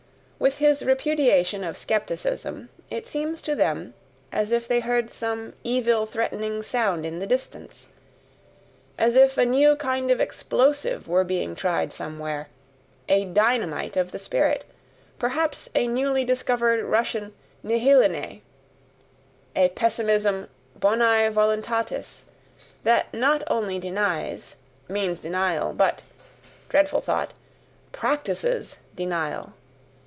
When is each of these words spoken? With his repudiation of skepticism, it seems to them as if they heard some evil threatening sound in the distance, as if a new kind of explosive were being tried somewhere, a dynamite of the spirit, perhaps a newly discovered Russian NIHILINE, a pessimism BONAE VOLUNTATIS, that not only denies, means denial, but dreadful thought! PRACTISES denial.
With 0.39 0.57
his 0.57 0.83
repudiation 0.83 1.63
of 1.63 1.77
skepticism, 1.77 2.69
it 2.89 3.05
seems 3.05 3.43
to 3.43 3.53
them 3.53 3.93
as 4.31 4.51
if 4.51 4.67
they 4.67 4.79
heard 4.79 5.11
some 5.11 5.53
evil 5.63 6.07
threatening 6.07 6.63
sound 6.63 7.05
in 7.05 7.19
the 7.19 7.27
distance, 7.27 7.89
as 8.97 9.15
if 9.15 9.37
a 9.37 9.45
new 9.45 9.75
kind 9.75 10.09
of 10.09 10.19
explosive 10.19 11.07
were 11.07 11.23
being 11.23 11.53
tried 11.53 11.93
somewhere, 11.93 12.47
a 13.07 13.23
dynamite 13.25 13.95
of 13.95 14.11
the 14.11 14.17
spirit, 14.17 14.65
perhaps 15.19 15.69
a 15.75 15.85
newly 15.87 16.25
discovered 16.25 16.83
Russian 16.85 17.35
NIHILINE, 17.63 18.41
a 19.55 19.69
pessimism 19.69 20.47
BONAE 20.75 21.29
VOLUNTATIS, 21.33 22.23
that 22.83 23.13
not 23.13 23.43
only 23.45 23.77
denies, 23.77 24.55
means 24.89 25.19
denial, 25.19 25.71
but 25.73 26.01
dreadful 26.67 26.99
thought! 27.01 27.31
PRACTISES 27.91 28.77
denial. 28.95 29.53